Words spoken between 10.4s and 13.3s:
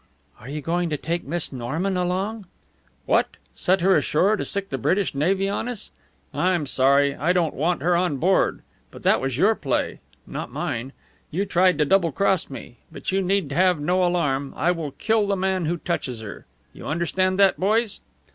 mine. You tried to double cross me. But you